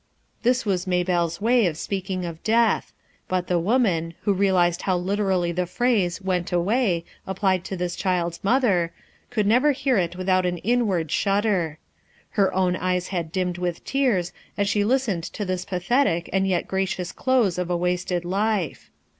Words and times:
This 0.41 0.65
was 0.65 0.87
Maybellc's 0.87 1.39
way 1.39 1.67
of 1.67 1.77
speaking 1.77 2.25
of 2.25 2.41
death; 2.41 2.91
but 3.27 3.45
the 3.45 3.59
woman, 3.59 4.15
who 4.23 4.33
realized 4.33 4.81
how 4.81 4.97
literally 4.97 5.51
the 5.51 5.67
phrase 5.67 6.19
"went 6.19 6.51
away" 6.51 7.05
applied 7.27 7.63
to 7.65 7.77
this 7.77 7.95
child's 7.95 8.43
mother, 8.43 8.91
could 9.29 9.45
never 9.45 9.73
hear 9.73 9.99
it 9.99 10.15
without 10.15 10.43
an 10.47 10.57
inward 10.57 11.11
shudder. 11.11 11.77
Her 12.31 12.51
own 12.51 12.75
eyes 12.75 13.09
had 13.09 13.31
dimmed 13.31 13.59
with 13.59 13.85
tears 13.85 14.33
as 14.57 14.67
she 14.67 14.83
listened 14.83 15.25
to 15.25 15.45
this 15.45 15.65
pathetic 15.65 16.31
and 16.33 16.47
yet 16.47 16.67
gracious 16.67 17.11
close 17.11 17.59
of 17.59 17.69
a 17.69 17.77
wasted 17.77 18.25
life. 18.25 18.89